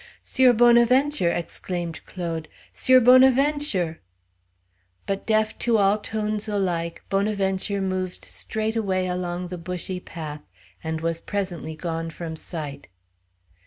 [0.23, 3.99] "'Sieur Bonaventure!" exclaimed Claude; "'Sieur Bonaventure!"
[5.05, 10.41] But deaf to all tones alike, Bonaventure moved straight away along the bushy path,
[10.83, 12.87] and was presently gone from sight.